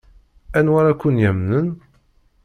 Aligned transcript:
Anwa 0.57 0.77
ara 0.79 0.99
ken-yamnen? 1.01 1.67